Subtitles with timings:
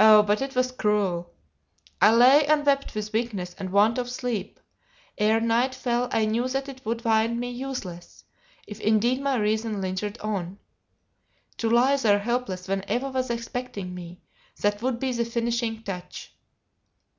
[0.00, 1.30] Oh, but it was cruel!
[2.00, 4.58] I lay and wept with weakness and want of sleep;
[5.18, 8.24] ere night fell I knew that it would find me useless,
[8.66, 10.58] if indeed my reason lingered on.
[11.58, 14.22] To lie there helpless when Eva was expecting me,
[14.62, 16.32] that would be the finishing touch.